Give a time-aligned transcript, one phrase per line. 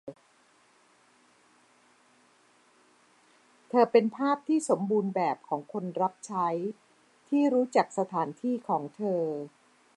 [3.69, 6.47] เธอเป็นภาพที่สมบูรณ์แบบของคนรับใช้
[7.27, 9.23] ที่รู้จักสถานที่ของเธอ